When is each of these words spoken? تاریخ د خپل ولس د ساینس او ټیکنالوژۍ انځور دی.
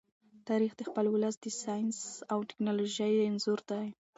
تاریخ 0.47 0.71
د 0.77 0.81
خپل 0.89 1.05
ولس 1.09 1.35
د 1.41 1.45
ساینس 1.61 1.97
او 2.31 2.39
ټیکنالوژۍ 2.49 3.13
انځور 3.29 3.59
دی. 3.71 3.87